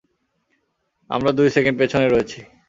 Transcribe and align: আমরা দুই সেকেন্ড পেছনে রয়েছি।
আমরা 1.09 1.31
দুই 1.37 1.47
সেকেন্ড 1.49 1.77
পেছনে 1.79 2.07
রয়েছি। 2.07 2.39